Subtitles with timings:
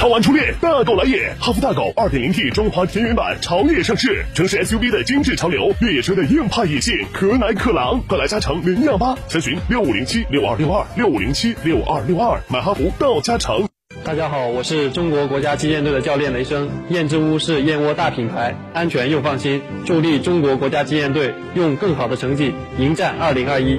[0.00, 1.30] 超玩初恋，大狗来也！
[1.38, 13.68] 哈弗大狗 2.0T 中华田园版潮野上市，城市 SUV 的精致潮流，越野车的硬派野性，可奶可狼，快来加诚零幺八，详询六五零七六二六二六五零七六二六二，买哈弗到加诚。
[14.02, 16.70] 大家好，我是中国国家击剑队的教练雷声。
[16.88, 23.78] 燕之屋是燕窝大品牌，安全又放心，助力中国国家击剑队用更好的成绩迎战二零二一。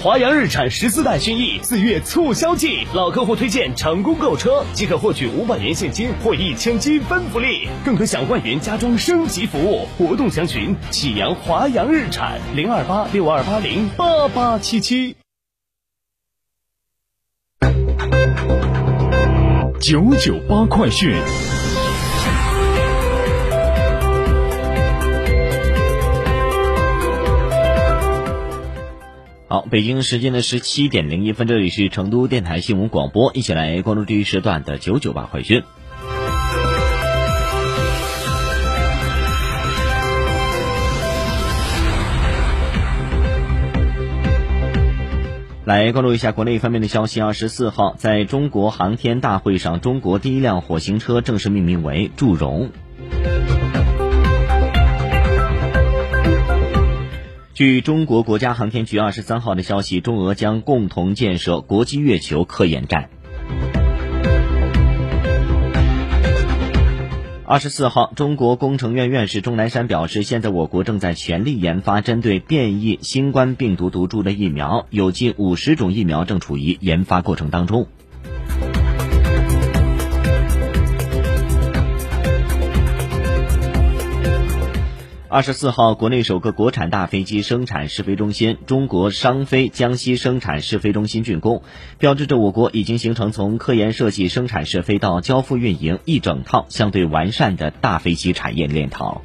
[0.00, 9.88] 华阳日产十四代轩逸四月促销季，老客户推荐成功购车即可获取五百元现金或一千积分福利，更可享万元家装升级服务。
[9.98, 15.16] 活动详询启阳华阳日产零二八六二八零八八七七。
[19.80, 21.12] 九九八快讯。
[29.50, 35.62] 好，北京时间的十七点零一分，这里是成都电台新闻广播，一起来关注这一时段的九九八快讯。
[45.64, 47.22] 来关注一下国内方面的消息。
[47.22, 52.70] 二十四号，在中国航天大会上，中国第一辆火星车正式命名为“祝融”。
[57.58, 63.10] 据中国国家航天局二十三号的消息，中俄将共同建设国际月球科研站。
[67.44, 77.88] 二十四号，中国工程院院士钟南山表示，现在我国正在全力研发针对变异新冠病毒毒株的疫苗，有近五十种疫苗正处于研发过程当中。
[85.30, 91.62] 二十四号，国内首个国产大飞机生产试飞中心——中国商飞江西生产试飞中心竣工，
[91.98, 99.20] 标志着我国已经形成从科研设计、生产试飞到交付运营一整套相对完善的大飞机产业链条。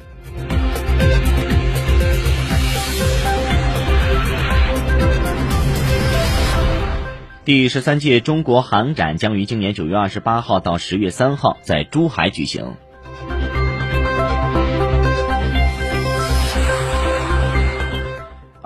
[7.46, 12.74] 第十三届中国航展将于今年九月二十八号到十月三号在珠海举行。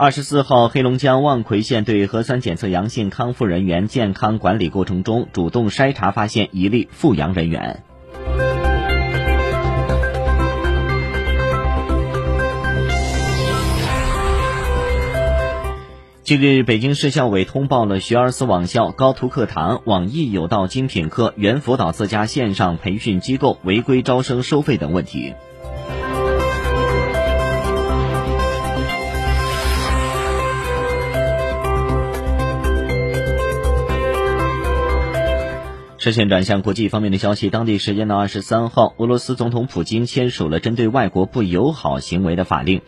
[0.00, 7.82] 二十四号，黑龙江望奎县对核酸检测阳性康复人员健康管理过程中主动筛查发现一例复阳人员。
[16.22, 25.34] 近日，北京市教委通报了学而思网校、高途课堂、网易有道精品课、猿辅导四家线上培训机构违规招生收费等问题。
[36.00, 42.82] 视线转向国际方面的消息，当地时间的二十三号，俄罗斯总统普京签署了针对外国不友好行为的法令。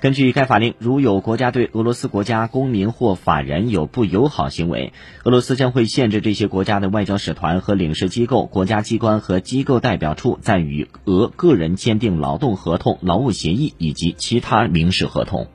[0.00, 15.46] 根据该法令，如有国家对俄罗斯国家公民或法人有不友好行为，俄罗斯将会限制这些国家的外交使团和领事机构、国家机关和机构代表处在与俄个人签订劳动合同、劳务协议以及其他民事合同。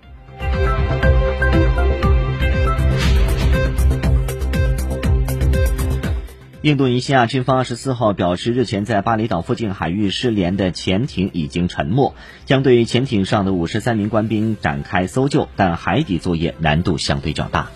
[6.62, 12.13] 印度尼西亚军方二十四号表示，日前在巴厘岛附近海域失联的潜艇已经沉没，
[12.46, 17.72] 将对潜艇上的五十三名官兵展开搜救，但海底作业难度相对较大。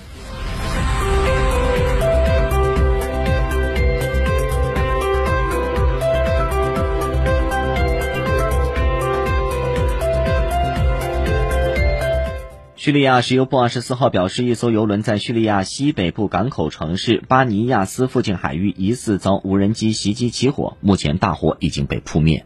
[12.86, 22.46] 叙利亚石油部二十四号表示，一艘油轮在叙利亚西北部港口城市巴尼亚斯附近海域疑似遭无人机袭击起火，目前大火已经被扑灭。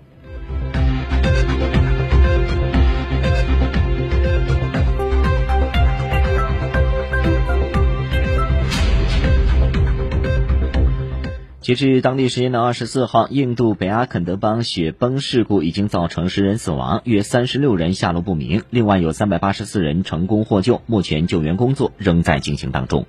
[11.70, 23.06] 截至当地时间的二十四号，印度北阿肯德邦雪崩事故已经造成十人死亡，约三十六人下落不明，另外有三百八十四人成功获救，目前救援工作仍在进行当中。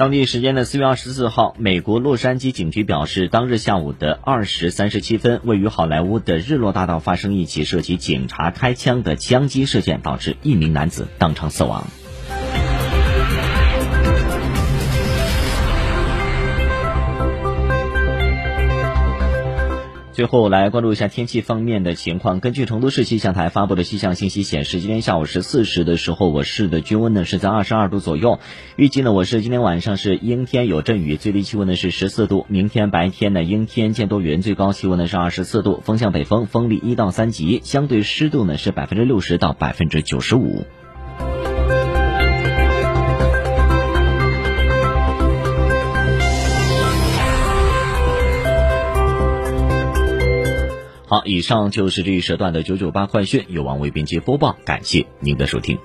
[0.00, 11.86] 当地时间的四月二十四号，美国洛杉矶警局表示，当日下午的二时三十七分，位于好莱坞的日落大道发生一起涉及警察开枪的枪击事件，导致一名男子当场死亡。
[20.20, 22.40] 最后来关注一下天气方面的情况。
[22.40, 28.38] 根据成都市气象台发布的气象信息显示，今天下午十四时的时候，我市的均温呢是在二十二度左右。
[28.76, 32.44] 预计呢，我市今天晚上是阴天有阵雨，最低气温呢是十四度。
[32.50, 40.66] 明天白天呢阴天见多云，最高气温呢是二十四度，风向北风，风力一到三级，相对湿度呢是百分之六十到百分之九十五。
[51.10, 55.76] 好，以上就是这一时段的九九八快讯，由王伟编辑播报，感谢您的收听。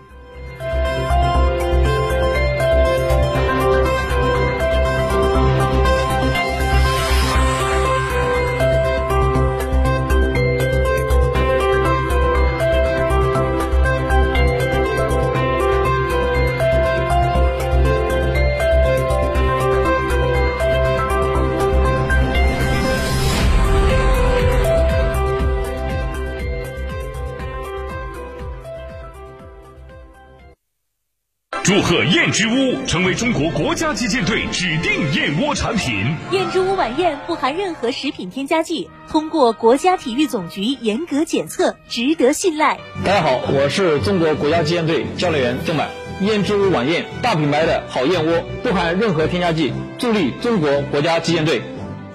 [31.65, 36.15] 祝贺燕之屋成为中国国家击剑队指定燕窝产品。
[36.29, 42.77] 燕之屋晚宴不含任何食品添加剂，通过国家体育总局严格检测，值得信赖。
[43.03, 45.89] 大家好，我是中国国家击剑队教练员郑满。
[46.21, 51.63] 燕之屋晚宴，大品牌的好燕窝，不含任何添加剂，助力中国国家击剑队。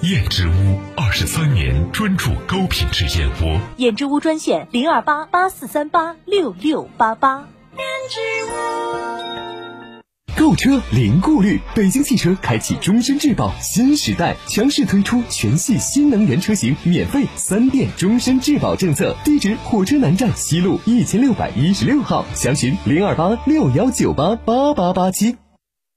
[0.03, 3.61] 燕之屋二十三年专注高品质燕窝。
[3.79, 7.49] 燕之屋专线零二八八四三八六六八八。
[10.37, 19.17] 购车零顾虑，北京汽车开启终身质保新时代，强势推出全系新能源车型免费三电终身质保政策。
[19.25, 25.37] 地址：火车南站西路一千六百一十六号，详询零二八六幺九八八八八七。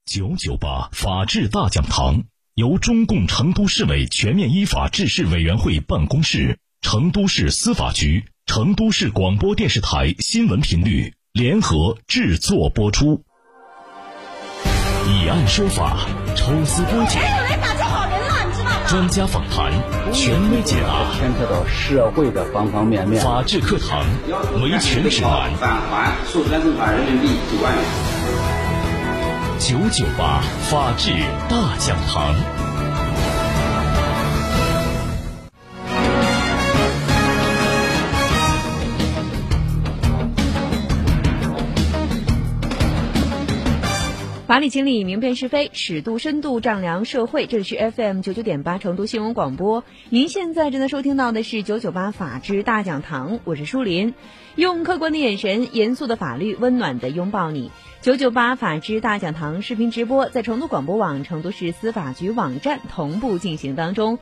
[0.04, 2.24] 九九八法治大讲堂
[2.54, 13.24] 由中共成都市委全面依法治市委员会办公室、成都市司法局、成都市广播电视台新闻频率联合制作播出。
[15.08, 18.86] 以案说法，抽丝剥茧，来打救好人了，你知道吗？
[18.86, 19.72] 专家访谈，
[20.12, 23.20] 权威解答，牵扯到社会的方方面面。
[23.20, 24.06] 法治课堂，
[24.62, 27.82] 维权指南，返还授权证款人民币九万元。
[29.58, 30.40] 九九八
[30.70, 31.10] 法治
[31.50, 32.32] 大讲堂。
[44.54, 47.48] 法理情理，明辨是非，尺度深度丈量社会。
[47.48, 54.14] 这里是 FM 九九点八成都新闻广播，您现在正在收听到的是九九八法治大讲堂，我是舒林，
[54.54, 57.72] 用客观的眼神，严肃的法律，温暖的拥抱你。
[58.00, 64.20] 九九八法治大讲堂视频直播在成都广播网、成都市司法局网站同步进行当中。